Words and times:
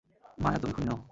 মায়া, 0.37 0.57
তুমি 0.61 0.73
খুনী 0.73 0.87
নও। 0.89 0.99